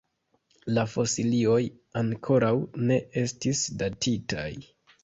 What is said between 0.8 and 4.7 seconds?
fosilioj ankoraŭ ne estis datitaj.